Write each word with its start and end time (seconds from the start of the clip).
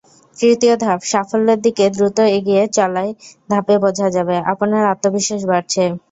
তৃতীয় 0.37 0.75
ধাপ—সাফল্যের 0.77 1.59
দিকে 1.65 1.85
দ্রুত 1.95 2.17
এগিয়ে 2.37 2.63
চলাএই 2.75 3.11
ধাপে 3.49 3.75
বোঝা 3.83 4.07
যাবে, 4.15 4.35
আপনার 4.51 4.83
আত্মবিশ্বাস 4.93 5.41
বাড়ছে। 5.51 5.83